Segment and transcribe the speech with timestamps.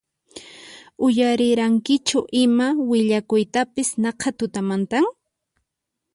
[1.07, 5.05] Uyarirankichu ima willakuytapis naqha tutamantan?